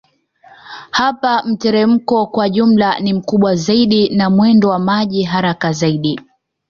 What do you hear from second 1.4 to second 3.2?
mteremko kwa jumla ni